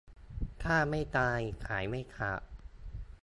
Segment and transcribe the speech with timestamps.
[0.63, 2.41] ฆ่าไม่ตายขายไม่ขาด